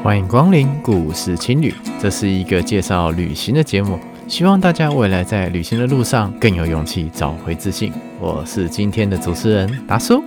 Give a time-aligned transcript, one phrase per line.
[0.00, 7.92] 欢迎光临故事青旅，这是一个介绍旅行的节目，希望大家未来在旅行的路上更有勇气，找回自信。
[8.20, 10.22] 我是今天的主持人达叔，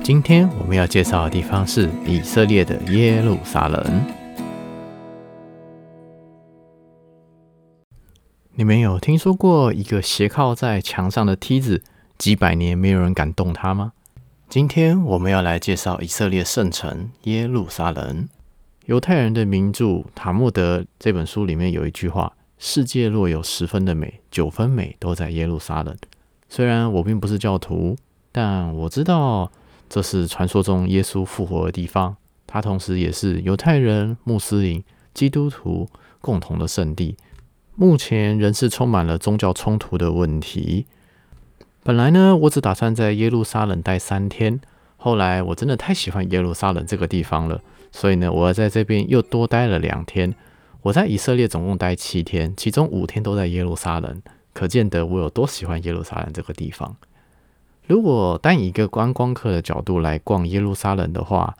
[0.00, 4.00] 今天我们要介绍的地方是以色列的耶路撒冷。
[8.54, 11.82] 你们有听说过一个斜靠在墙上的梯子，
[12.16, 13.92] 几百年没有人敢动它吗？
[14.48, 18.28] 今天我们要来介绍以色列圣城耶路撒冷。
[18.90, 19.84] 犹太人的名著
[20.16, 25.96] 《塔木德》这本书里面有一句话：“世界若有十分的美，九分美都在耶路撒冷。”
[26.50, 27.96] 虽然我并不是教徒，
[28.32, 29.52] 但我知道
[29.88, 32.16] 这是传说中耶稣复活的地方。
[32.48, 34.82] 它同时也是犹太人、穆斯林、
[35.14, 35.88] 基督徒
[36.20, 37.16] 共同的圣地。
[37.76, 40.86] 目前仍是充满了宗教冲突的问题。
[41.84, 44.60] 本来呢，我只打算在耶路撒冷待三天。
[44.96, 50.34] 后来我真的太喜欢耶路撒冷这个地方了，所以呢，我在这边又多待了两天。
[50.82, 54.22] 我在以色列总共待七天，其中五天都在耶路撒冷，
[54.54, 56.96] 可见得我有多喜欢耶路撒冷这个地方。
[57.86, 61.54] 如果单以一个观光客的角度来逛耶路撒冷的话，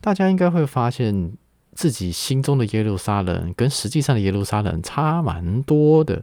[0.00, 1.32] 大家应该会发现
[1.72, 6.22] 自己心中的耶路撒冷跟实际上的耶路撒冷差蛮多的。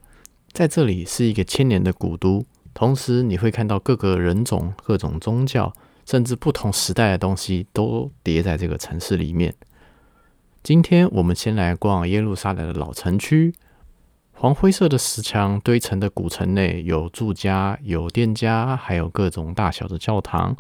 [0.52, 2.46] 在这里是一个千年的古都。
[2.76, 5.74] 同时，你会看到各个人种、各种宗教，
[6.06, 9.54] 甚至不同时代的东西都叠在这个城市里面。
[10.62, 13.54] 今天我们先来逛耶路撒冷的老城区，
[14.34, 20.56] 黄灰色的石墙堆成的古城内有住家、有店家，还有各种大小的教堂。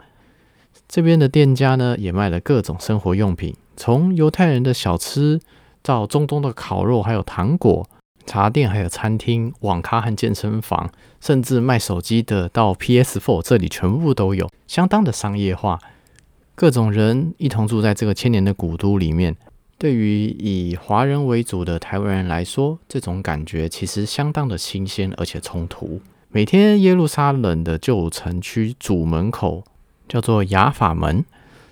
[0.87, 5.39] 这边的店家呢，也卖了各种生活用品，从犹太人的小吃
[5.81, 7.87] 到中东的烤肉，还有糖果。
[8.25, 15.79] 茶店，还有餐厅、网咖和健身房，甚至卖手机的到 PS4，这里全部都有，相当的商业化。
[16.55, 19.35] 各种人一同住在这个千年的古都里面，
[19.77, 25.99] 对于以华人为主的台湾人来说，这种感觉其实相当的新鲜而且冲突。
[26.29, 29.63] 每天耶路撒冷的旧城区主门口
[30.07, 31.25] 叫做雅法门，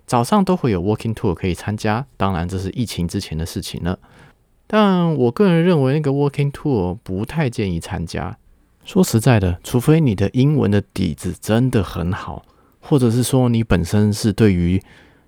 [0.05, 3.97] 早上都会有 walking tour 可以参加，当然这是疫情之前的事情了。
[4.73, 8.37] 但我个人认为，那个 walking tour 不太建议参加。
[8.85, 12.45] 说实在的，除非你的英文的底子真的很好，
[12.79, 14.81] 或者是说你本身是对于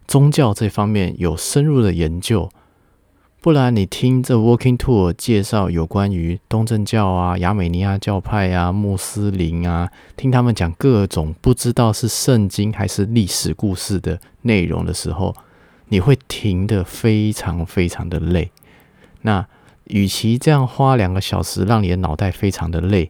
[0.08, 2.50] 宗教这方面有深入的研究，
[3.42, 15.36] 不然你听这 walking tour 介绍有关于东正教啊、亚美尼亚教派啊、穆斯林啊，听他们讲各种不知道是圣经还是历史故事的内容的时候，
[15.90, 18.50] 你会听得非常非常的累。
[19.24, 19.46] 那
[19.86, 23.10] 与其这样花两个小时让你的脑袋非常的累，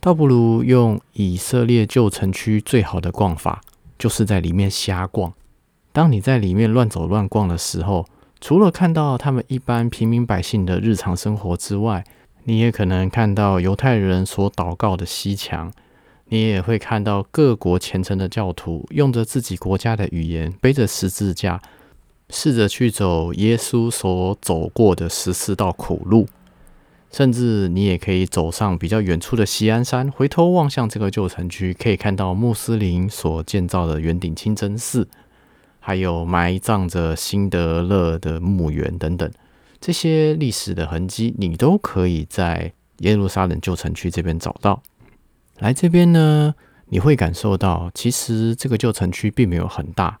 [0.00, 3.62] 倒不如用以色列旧城区最好的逛法，
[3.98, 5.32] 就是在里面瞎逛。
[5.92, 8.06] 当你在里面乱走乱逛的时候，
[8.40, 12.04] 除了看到他们一般平民百姓的日常生活之外，
[12.44, 15.72] 你也可能看到犹太人所祷告的西墙，
[16.26, 21.60] 你也会看到各国虔诚的教徒用着自己国家的语言，背着十字架。
[22.30, 26.26] 试着去走耶稣所走过的十四道苦路，
[27.10, 35.08] 甚至你也可以走上比较远处的锡安山，回头望向这个旧城区，可以看到穆斯林所建造的圆顶清真寺，
[35.80, 39.30] 还有埋葬着辛德勒的墓园等等，
[39.80, 44.82] 这些历史的痕迹，你都可以在耶路撒冷旧城区这边找到。
[45.58, 46.54] 来这边呢，
[46.86, 50.18] 你会感受到，其实这个旧城区并没有很大。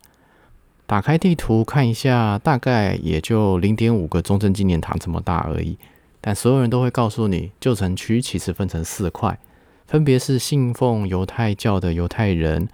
[0.90, 5.78] 打开地图看一下，大概也就零点五个中正纪念堂这么大而已。
[6.20, 9.38] 但所有人都会告诉你，旧城区其实分成四块，
[9.86, 12.68] 分别是信奉犹太教的犹太人、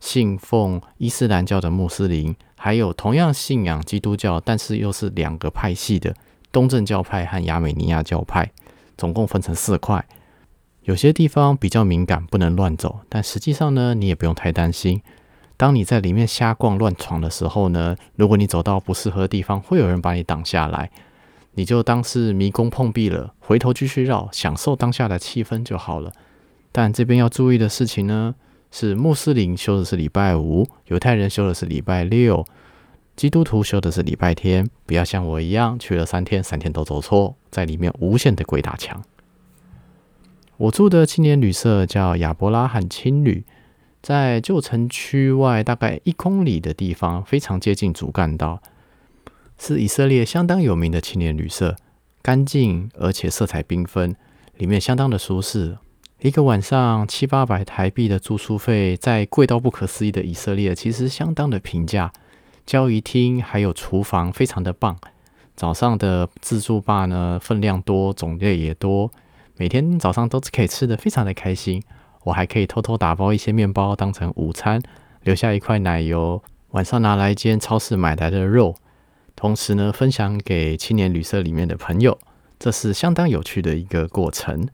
[0.00, 6.14] 信奉伊斯兰教的穆斯林，还有同样信仰基督教，但是又是两个派系的
[6.50, 8.50] 东正教派和亚美尼亚教派，
[8.96, 10.02] 总共分成四块。
[10.84, 15.02] 有些地方比较敏感，不能乱走，但实际上呢，你也不用太担心。
[15.58, 20.88] 当你在里面瞎逛乱闯的时候呢，如果你走到不适合的地方，会有人把你挡下来，
[21.54, 26.12] 你就当是迷宫碰壁了，回头继续绕，享受当下的气氛就好了。
[26.70, 28.36] 但这边要注意的事情呢，
[28.70, 32.46] 是穆斯林休的是礼拜五，犹太人休的是礼拜六，
[33.16, 34.70] 基督徒休的是礼拜天。
[34.86, 39.02] 不要像我一样去了三天，三天都走错，在里面无限的鬼打墙。
[40.56, 43.44] 我住的青年旅社叫亚伯拉罕青旅。
[44.00, 48.62] 在旧城区外大概一公里的地方，非常接近主干道，
[49.58, 51.76] 是以色列相当有名的青年旅社，
[52.22, 54.14] 干净而且色彩缤纷，
[54.56, 55.78] 里面相当的舒适。
[56.20, 62.12] 一个晚上七八百台币的住宿费，在贵到不可思议的以色列，其实相当的平价。
[62.66, 64.98] 交谊厅还有厨房非常的棒，
[65.56, 69.10] 早上的自助吧呢，分量多，种类也多，
[69.56, 71.82] 每天早上都可以吃得非常的开心。
[72.28, 74.82] 我还可以偷偷打包一些面包当成午餐，
[75.22, 78.74] 留下一块奶油，晚上拿来煎超市买来的肉，
[79.34, 82.18] 同时呢，分享给青年旅社里面的朋友，
[82.58, 84.68] 这是相当有趣的一个过程。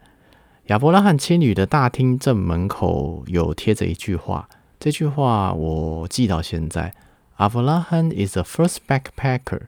[0.67, 4.49] 亚伯拉罕青旅的大厅正门口有贴着一句话，
[4.81, 6.93] 这句话我记到现在
[7.37, 9.63] ：Abraham is the first backpacker。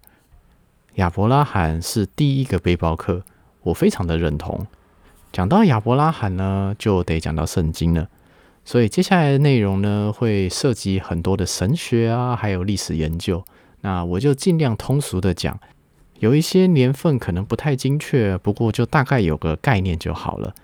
[0.94, 3.22] 亚伯拉罕是第一个背包客，
[3.62, 4.66] 我非常的认同。
[5.36, 8.08] 讲到亚伯拉罕呢，就得讲到圣经了。
[8.64, 13.44] 所以接下来的内容呢，会涉及很多的神学啊，还有历史研究。
[13.82, 15.60] 那我就尽量通俗的讲，
[16.20, 20.54] 有一些年份可能不太精确，不过就大概有个概念就好了。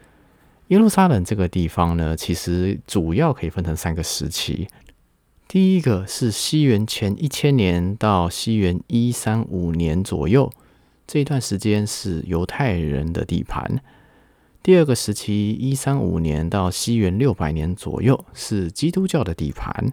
[0.68, 4.68] 耶路撒冷这个地方呢，其实主要可以分成三个时期。
[5.46, 10.50] 第一个是西元前一千年到西元一三五年左右，
[11.06, 13.82] 这一段时间是犹太人的地盘。
[14.62, 19.92] 第二个时期，一三五年到西元六百年左右，是基督教的地盘。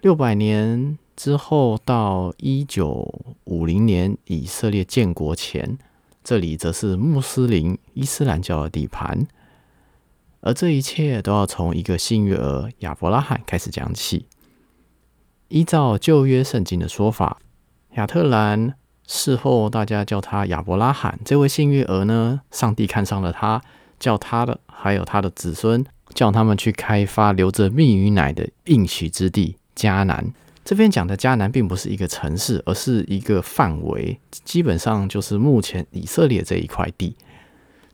[0.00, 3.06] 六百年之后到一九
[3.44, 5.76] 五零年以色列建国前，
[6.24, 9.28] 这里则是穆斯林伊斯兰教的地盘。
[10.40, 14.24] 而这一切都要从一个幸运儿亚伯拉罕开始讲起。
[15.48, 17.38] 依照旧约圣经的说法，
[17.96, 18.76] 亚特兰
[19.06, 21.20] 事后大家叫他亚伯拉罕。
[21.22, 23.60] 这位幸运儿呢，上帝看上了他，
[24.00, 30.32] 叫他的还有他的子孙，叫他们去开发留着蜜与奶的应许之地迦南。
[30.64, 37.16] 这边讲的迦南并不是一个城市，而是一个范围，基本上就是目前以色列这一块地。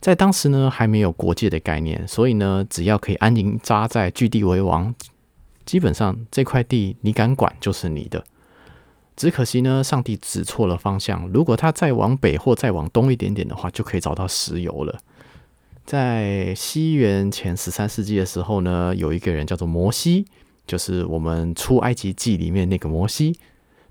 [0.00, 4.94] 在当时呢，还没有国界的概念，所以呢，只要可以安营扎在，据地为王，
[5.64, 8.22] 基本上这块地你敢管就是你的。
[9.16, 11.26] 只可惜呢，上帝指错了方向。
[11.32, 14.98] 如果他再往北或再往东一点点的话，就可以找到石油了。
[15.86, 20.26] 在西元前十三世纪的时候呢，有一个人叫做摩西，
[20.66, 23.38] 就是我们出埃及记里面那个摩西，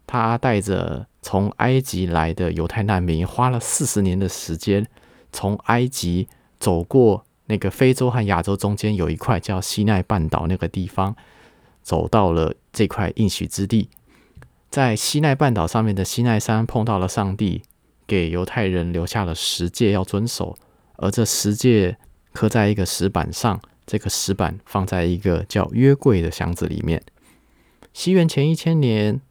[0.05, 4.85] 他带着从埃及来的犹太难民，花了四十年的时间。
[5.31, 11.15] 从埃及走过那个非洲和亚洲中间有一块叫西奈半岛那个地方，
[11.81, 13.89] 走到了这块应许之地。
[14.69, 17.63] 在西奈半岛上面的西奈山碰到了上帝，
[18.07, 20.57] 给犹太人留下了十诫要遵守，
[20.97, 21.97] 而这十诫
[22.33, 27.01] 刻在一个石板上，这个石板放在一个叫约柜的箱子里面。
[27.93, 29.21] 西元前一千年，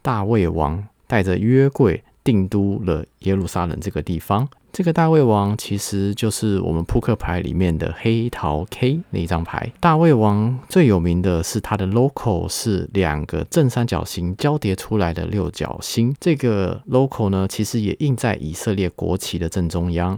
[0.00, 4.48] 大卫王带着约柜定都了耶路撒冷这个地方。
[4.72, 9.72] 这个大卫王其实就是我们扑克牌里面的黑桃 K 那一张牌。
[9.80, 16.14] 大卫王最有名的是他的 logo 是两个正三角形交叠出来的六角星。
[16.20, 20.16] 这个 logo 呢，其实也印在以色列国旗的正中央。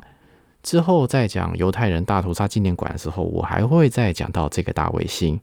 [0.62, 5.38] 之后再讲犹太人大屠杀纪念馆的时候，我还会再讲到这个大卫星。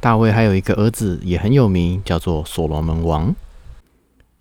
[0.00, 3.34] 大卫还有一个儿子也很有名，叫做所罗门王。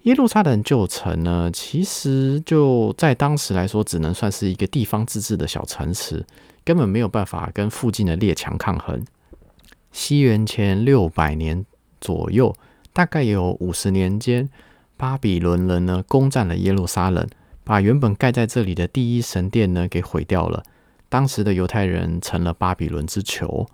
[0.04, 6.24] 耶路撒冷旧城呢，其实就在当时来说，只能算是一个地方自治的小城池，
[6.64, 9.04] 根本没有办法跟附近的列强抗衡。
[9.92, 11.66] 西元前六百年
[12.02, 12.56] 左右，
[12.94, 14.48] 大概有五十年间，
[14.98, 17.28] 巴比伦人呢攻占了耶路撒冷，
[17.66, 20.64] 把原本盖在这里的第一神殿呢给毁掉了。
[21.10, 23.68] 当时的犹太人成了巴比伦之囚。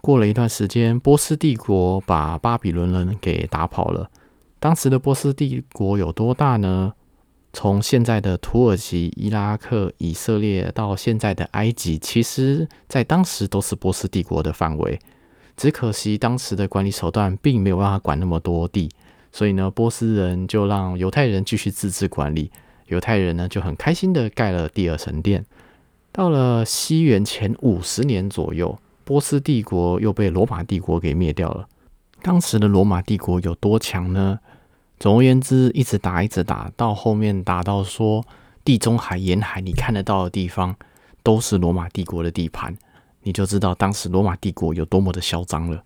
[0.00, 4.08] 过了一段时间，波斯帝国把巴比伦人给打跑了。
[4.58, 6.92] 当时的波斯帝国有多大呢？
[7.52, 14.98] 从现在的土耳其、伊拉克、以色列到现在的埃及，其实在当时都是波斯帝国的范围。
[15.56, 18.88] 只可惜当时的管理手段并没有办法管那么多地，
[19.32, 22.50] 所以呢，波斯人就让犹太人继续自治管理。
[22.90, 25.44] 犹太人呢就很开心的盖了第二神殿。
[26.12, 31.68] 到了西元前五十年左右，波斯帝国又被罗马帝国给灭掉了。
[32.22, 34.38] 当时的罗马帝国有多强呢？
[34.98, 38.22] 总而言之，一直打，一直打，到后面打到说
[38.62, 40.76] 地中海沿海你看得到的地方
[41.22, 42.76] 都是罗马帝国的地盘，
[43.22, 45.82] 你就知道当时罗马帝国有多么的嚣张了。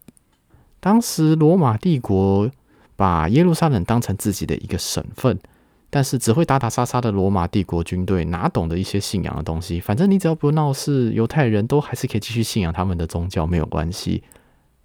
[0.81, 2.51] 当时罗马帝国
[2.97, 5.39] 把耶路撒冷当成自己的一个省份，
[5.95, 9.79] 但是只会打打杀杀的罗马帝国军队哪懂得一些信仰的东西？
[9.79, 14.25] 反正你只要不闹事，犹太人都还是可以继续信仰他们的宗教，没有关系。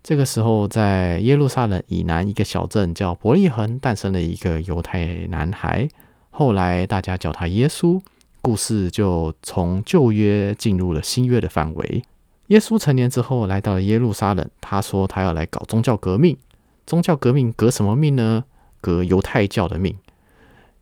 [0.04, 5.90] 这个时候，在耶路撒冷以南一个小镇叫伯利恒，诞生了一个犹太男孩。
[6.30, 8.00] 后来大家叫他耶稣。
[8.44, 12.04] 故事就从旧约进入了新约的范围。
[12.50, 14.48] 耶稣成年之后，来到了耶路撒冷。
[14.62, 16.38] 他说他要来搞宗教革命。
[16.86, 18.44] 宗教革命革什么命呢？
[18.80, 19.96] 革犹太教的命。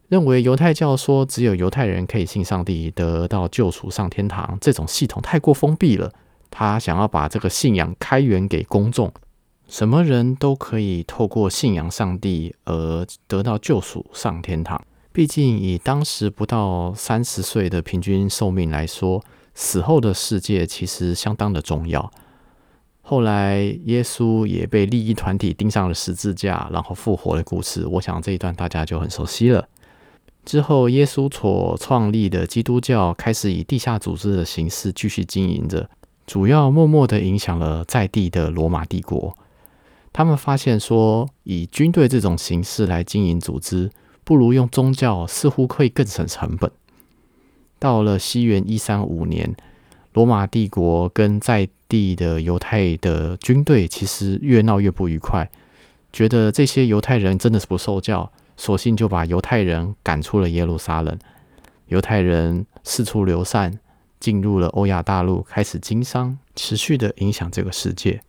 [0.09, 6.11] 认为犹太教说只有犹太人可以信上帝得到救赎上天堂，这种系统太过封闭了。
[6.49, 9.11] 他想要把这个信仰开源给公众，
[9.67, 14.81] 什么人都可以透过信仰上帝而得到救赎上天堂。
[15.11, 19.21] 毕竟以当时不到三十岁的平均寿命来说，
[19.53, 22.09] 死后的世界其实相当的重要。
[23.01, 29.67] 后来耶稣也被利益团体钉上了十字架，然后复活的故事，我想这一段大家就很熟悉了。
[30.48, 35.89] 之后，耶稣所创立的基督教开始以地下组织的形式继续经营着，
[36.25, 39.38] 主要默默地影响了在地的罗马帝国。
[40.13, 43.92] 他们发现说，以军队这种形式来经营组织，
[44.24, 46.72] 不如用宗教，似乎可以更省成本。
[47.77, 49.54] 到了西元一三五年，
[50.13, 55.51] 罗马帝国跟在地的犹太的军队其实越闹越不愉快，
[56.13, 58.32] 觉得这些犹太人真的是不受教。
[58.57, 61.17] 索性就把犹太人赶出了耶路撒冷，
[61.89, 63.79] 犹太人四处流散，
[64.19, 68.19] 进入了欧亚大陆，开始经商，持续的影响这个世界。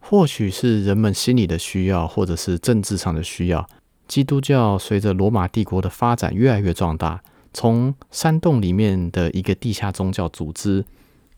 [0.00, 3.66] 或许是人们心理的需要，或者是政治上的需要，
[4.06, 7.22] 基督教随着罗马帝国的发展越来越壮大，
[7.54, 10.84] 从山洞里面的一个地下宗教组织，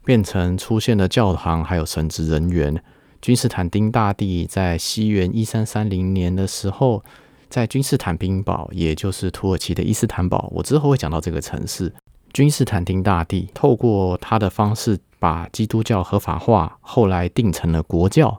[0.05, 2.83] 变成出现了教堂，还有神职人员。
[3.23, 7.05] 君士坦丁大帝在西元一三三零年的时候。
[7.49, 11.93] 在君士坦丁堡，也就是土耳其的伊斯坦堡，我之后会讲到这个城市。
[12.33, 18.39] 君士坦丁大帝透过他的方式把基督教合法化，后来定成了国教，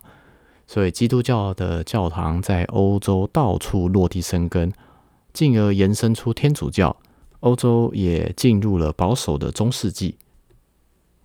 [0.67, 4.71] 所以基督教的教堂在欧洲到处落地生根，
[5.33, 6.95] 进而延伸出天主教。
[7.39, 10.17] 欧洲也进入了保守的中世纪。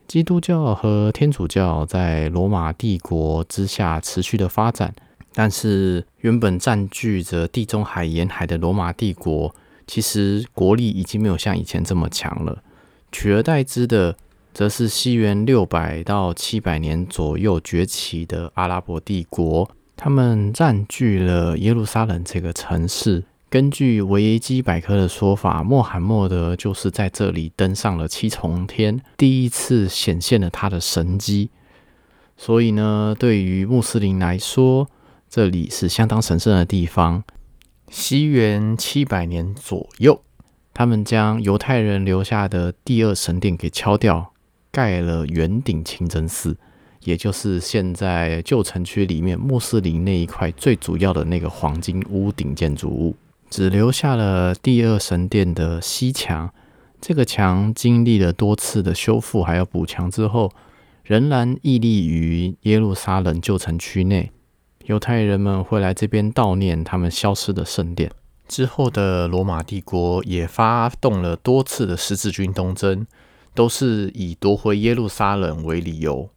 [0.06, 4.94] 基督教和天主教在罗马帝国之下持续的发展。
[5.34, 9.54] 但是，原本占据着地中海沿海的罗马帝国，
[9.86, 12.62] 其实国力已经没有像以前这么强了。
[13.10, 14.16] 取而代之的，
[14.52, 19.70] 则是西元六百到七百年左右崛起的阿拉伯帝国。
[19.96, 23.24] 他们占据了耶路撒冷这个城市。
[23.48, 31.50] 根据维基百科的说法，穆罕默德就是在这里登上了七重天，第一次显现了他的神迹。
[32.38, 34.88] 所以呢，对于穆斯林来说，
[35.34, 37.24] 这里是相当神圣的地方。
[37.88, 40.20] 西元七百年左右，
[40.74, 44.34] 他们将犹太人留下的第二神殿给敲掉，
[44.70, 46.58] 盖了圆顶清真寺，
[47.04, 53.16] 也就是现在旧城区里面穆斯林那一块最主要的那个黄金屋顶建筑物，
[53.48, 56.52] 只留下了第二神殿的西墙。
[57.00, 60.52] 这个墙经历了多次的修复还有补墙之后，
[61.02, 64.30] 仍然屹立于耶路撒冷旧城区内。
[64.86, 68.10] 犹太人们会来这边悼念他们消失的圣殿。
[68.48, 73.06] 之后的罗马帝国也发动了多次的十字军东征，
[73.54, 76.28] 都是以夺回耶路撒冷为理由。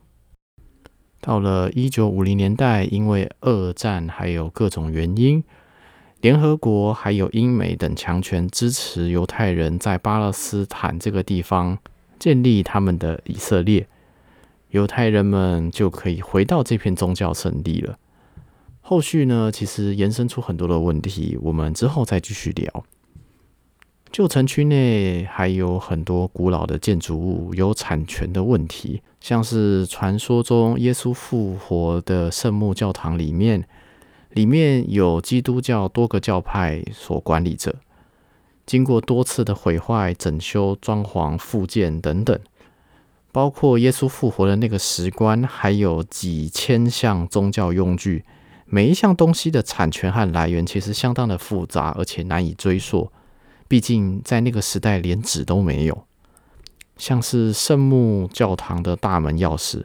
[1.19, 5.43] 到了一九五零年代，因为二战还有各种原因，
[6.21, 11.77] 联合国还有英美等强权支持犹太人在巴勒斯坦这个地方
[12.19, 13.87] 建立他们的以色列，
[14.69, 17.97] 犹太人们就可以回到这片宗教圣地了。
[18.87, 22.85] 后续呢，其实延伸出很多的问题，我们之后再继续聊。
[24.11, 33.67] 旧城区内还有很多古老的建筑物，有产权的问题，像是传说中耶稣复活的圣母教堂里面，
[34.29, 37.73] 里面有基督教多个教派所管理着，
[38.67, 42.39] 经过多次的毁坏、整修、装潢、复建等等，
[43.31, 48.23] 包括耶稣复活的那个石棺，还有几千项宗教用具。
[48.65, 53.11] 每一项东西的产权和来源其实相当的复杂，而且难以追溯。
[53.67, 56.05] 毕竟在那个时代连纸都没有。
[56.97, 59.83] 像是圣母教堂的大门钥匙，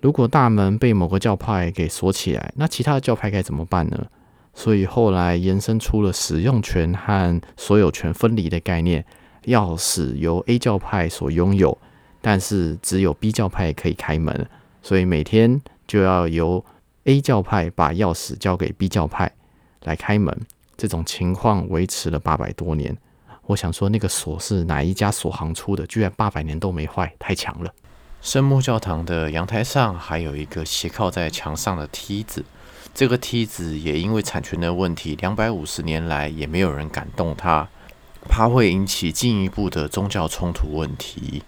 [0.00, 4.06] 如果大门被某个教派给锁起来，那其他的教派该怎么办呢？
[4.54, 9.04] 所以后来延伸出了使用权和所有权分离的概念。
[9.44, 11.78] 钥匙由 A 教派所拥有，
[12.20, 14.46] 但是只有 B 教派可以开门，
[14.82, 16.62] 所以每天就要由
[17.08, 19.32] A 教派把钥匙交给 B 教派
[19.84, 20.38] 来开门，
[20.76, 22.94] 这种情况维持了八百多年。
[23.46, 25.86] 我想说，那个锁是哪一家锁行出的？
[25.86, 27.72] 居然八百年都没坏，太强了！
[28.20, 32.44] 圣母教堂的阳台上还有一个斜靠在墙上的梯子，
[32.92, 37.66] 这个梯子也因为产权的问题，两百五十年来也没有人敢动它，
[38.28, 41.42] 怕会引起进一步的宗教冲突问题。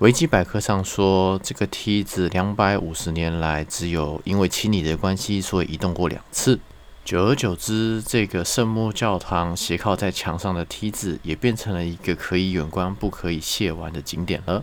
[0.00, 6.60] 维基百科上说，这个梯子两百五十年来只有因为清理的关系，所以移动过两次。
[7.02, 14.62] 久而久之，这个圣母教堂斜靠在墙上的梯子也变成了一个可以远观不可以亵玩的景点了。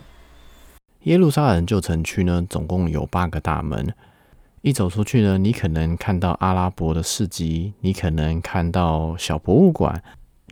[1.02, 3.92] 耶路撒冷旧城区呢，总共有八个大门。
[4.62, 10.00] 一走出去呢，你可能看到阿拉伯的市集，你可能看到小博物馆，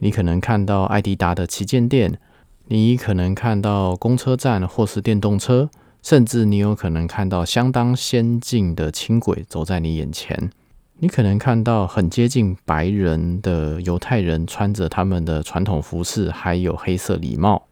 [0.01, 2.19] 你可能看到爱迪达的旗舰店，
[2.67, 5.69] 你可能看到公车站或是电动车，
[6.03, 10.51] 甚至你有可能看到相当先进的轻轨走在你眼前。
[10.99, 17.67] 你可能看到很接近白人的犹太人穿着他们的传统服饰，还有黑色礼帽。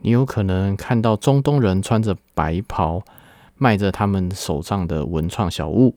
[0.00, 3.02] 你有可能看到中东人穿着白袍，
[3.56, 5.94] 卖着他们手上的文创小物。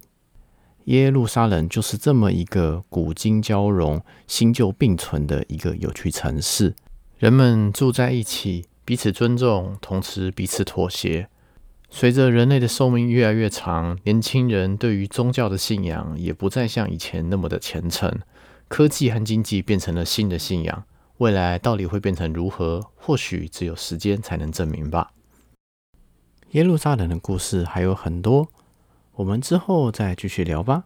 [0.85, 6.75] 耶路撒冷就是这么一个古今交融、新旧并存的一个有趣城市。
[7.23, 11.29] 人们住在一起，彼此尊重，同时彼此妥协。
[11.89, 18.19] 随着人类的寿命越来越长，年轻人对于宗教的信仰也不再像以前那么的虔诚。
[18.67, 20.83] 科技和经济变成了新的信仰，
[21.19, 22.81] 未来到底会变成如何？
[22.97, 25.13] 或许只有时间才能证明吧。
[26.51, 28.49] 耶路撒冷的故事还有很多，
[29.13, 30.83] 我们之后再继续聊吧。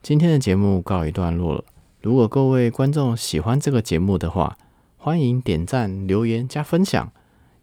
[0.00, 1.62] 今天的节目告一段落了。
[2.00, 4.56] 如果各位观众喜欢这个节目的话，
[5.04, 7.12] 欢迎点赞、留言、加分享。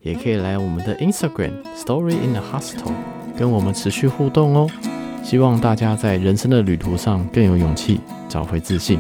[0.03, 2.93] 也可以来我们的 Instagram Story in the Hostel
[3.36, 4.69] 跟我们持续互动哦。
[5.24, 9.00] 希望大家在人生的旅途上更有勇气，找回自信。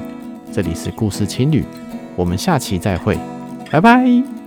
[0.51, 1.63] 这里是故事情侣，
[2.15, 3.15] 我们下期再会，
[3.69, 4.40] 拜拜。